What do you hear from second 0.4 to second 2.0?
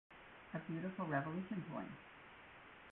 A Beautiful Revolution Pt.